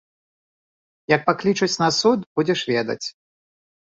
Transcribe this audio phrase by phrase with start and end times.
[1.15, 3.01] Як паклічуць на суд, будзеш ведаць.